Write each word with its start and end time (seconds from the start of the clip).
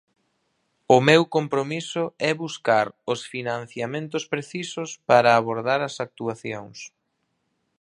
O 0.95 0.97
meu 1.07 1.21
compromiso 1.35 2.03
é 2.29 2.31
buscar 2.43 2.87
os 3.13 3.21
financiamentos 3.33 4.23
precisos 4.33 4.89
para 5.09 5.29
abordar 5.35 5.79
as 5.87 5.95
actuacións. 6.05 6.77